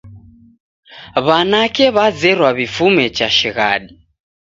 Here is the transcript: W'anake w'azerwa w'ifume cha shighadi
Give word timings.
W'anake 1.25 1.85
w'azerwa 1.95 2.49
w'ifume 2.57 3.05
cha 3.17 3.27
shighadi 3.37 3.93